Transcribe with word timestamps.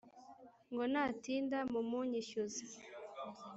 ngo 0.71 0.83
natinda 0.93 1.57
mumunyishyuze 1.71 2.63